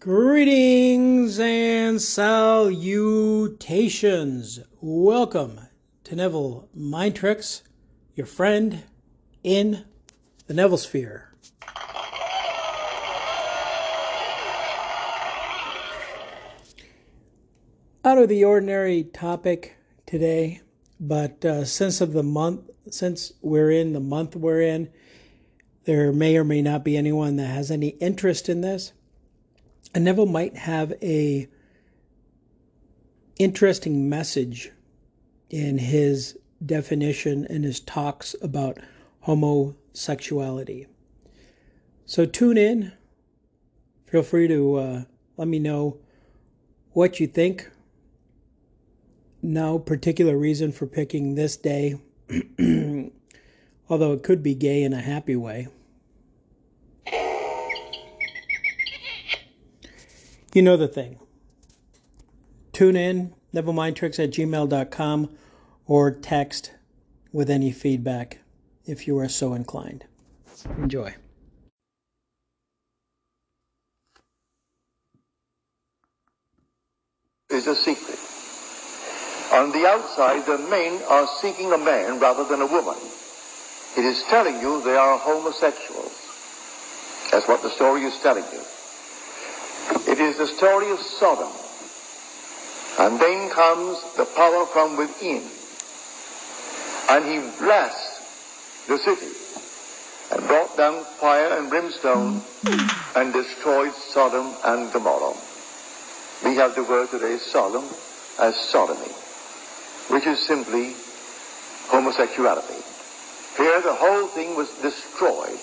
[0.00, 4.58] Greetings and salutations.
[4.80, 5.60] Welcome
[6.04, 7.60] to Neville Mind Tricks,
[8.14, 8.84] your friend
[9.44, 9.84] in
[10.46, 11.34] the Neville Sphere.
[18.02, 20.62] Out of the ordinary topic today,
[20.98, 24.88] but uh, since of the month, since we're in the month we're in,
[25.84, 28.94] there may or may not be anyone that has any interest in this.
[29.94, 31.48] And Neville might have a
[33.38, 34.70] interesting message
[35.48, 38.78] in his definition and his talks about
[39.20, 40.86] homosexuality.
[42.06, 42.92] So tune in.
[44.06, 45.02] Feel free to uh,
[45.36, 45.98] let me know
[46.92, 47.70] what you think.
[49.42, 52.00] No particular reason for picking this day,
[53.88, 55.68] although it could be gay in a happy way.
[60.52, 61.20] You know the thing.
[62.72, 65.30] Tune in, nevillemindtricks at gmail.com,
[65.86, 66.72] or text
[67.32, 68.38] with any feedback
[68.84, 70.06] if you are so inclined.
[70.76, 71.14] Enjoy.
[77.50, 78.18] Is a secret.
[79.52, 82.96] On the outside, the men are seeking a man rather than a woman.
[83.96, 86.16] It is telling you they are homosexuals.
[87.30, 88.62] That's what the story is telling you.
[90.06, 91.52] It is the story of Sodom.
[92.98, 95.42] And then comes the power from within.
[97.08, 99.34] And he blessed the city
[100.32, 102.42] and brought down fire and brimstone
[103.16, 105.36] and destroyed Sodom and Gomorrah.
[106.44, 107.84] We have the word today, Sodom,
[108.38, 109.12] as sodomy,
[110.08, 110.94] which is simply
[111.88, 112.82] homosexuality.
[113.56, 115.58] Here the whole thing was destroyed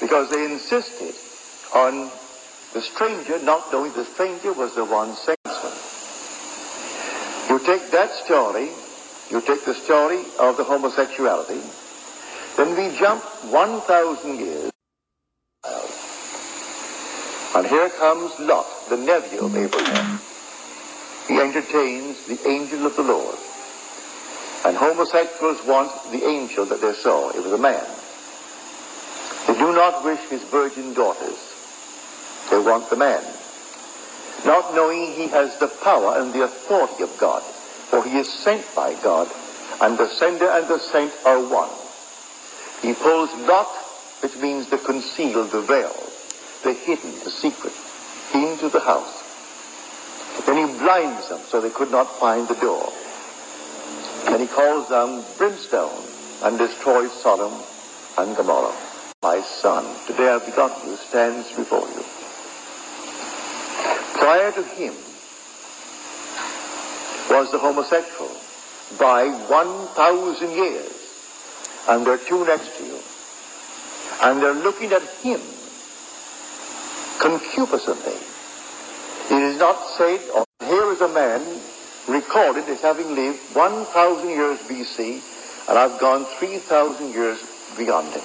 [0.00, 1.14] because they insisted
[1.74, 2.10] on
[2.72, 5.90] the stranger not knowing the stranger was the one senseman.
[7.50, 8.70] You take that story,
[9.30, 11.60] you take the story of the homosexuality,
[12.56, 14.70] then we jump 1,000 years.
[17.54, 20.20] And here comes Lot, the nephew of Abraham.
[21.28, 23.36] He entertains the angel of the Lord.
[24.64, 27.30] And homosexuals want the angel that they saw.
[27.30, 27.84] It was a man.
[29.46, 31.51] They do not wish his virgin daughters.
[32.50, 33.22] They want the man.
[34.44, 37.42] Not knowing he has the power and the authority of God.
[37.42, 39.30] For he is sent by God.
[39.80, 41.70] And the sender and the sent are one.
[42.82, 43.68] He pulls Lot,
[44.20, 45.94] which means the concealed, the veil,
[46.64, 47.72] the hidden, the secret,
[48.34, 49.22] into the house.
[50.46, 52.92] Then he blinds them so they could not find the door.
[54.26, 56.04] And he calls down brimstone
[56.42, 57.52] and destroys Sodom
[58.18, 58.74] and Gomorrah.
[59.22, 62.11] My son, today I've begotten you, stands before you.
[64.22, 64.94] Prior to him
[67.28, 68.30] was the homosexual
[68.96, 70.94] by 1,000 years.
[71.88, 72.98] And there are two next to you.
[74.22, 75.40] And they're looking at him
[77.18, 78.14] concupiscently.
[79.34, 81.42] It is not said, oh, here is a man
[82.06, 85.18] recorded as having lived 1,000 years BC,
[85.68, 87.42] and I've gone 3,000 years
[87.76, 88.22] beyond him.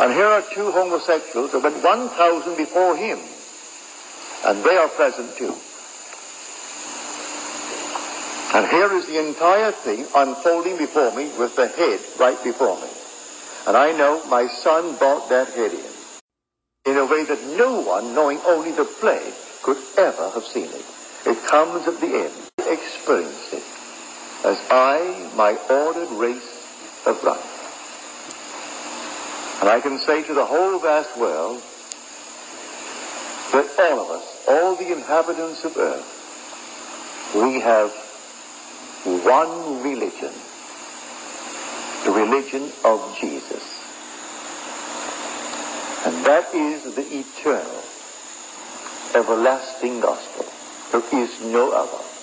[0.00, 3.18] And here are two homosexuals that went 1,000 before him,
[4.46, 5.54] and they are present too.
[8.56, 12.88] And here is the entire thing unfolding before me with the head right before me.
[13.66, 15.96] And I know my son brought that head in
[16.86, 20.86] in a way that no one, knowing only the play, could ever have seen it.
[21.26, 22.32] It comes at the end.
[22.60, 23.64] I experienced it
[24.44, 27.40] as I, my ordered race, have run.
[29.60, 31.60] And I can say to the whole vast world
[33.56, 37.90] that all of us, all the inhabitants of earth, we have
[39.24, 40.32] one religion,
[42.04, 43.64] the religion of Jesus.
[46.04, 47.82] And that is the eternal,
[49.14, 50.44] everlasting gospel.
[50.92, 52.15] There is no other.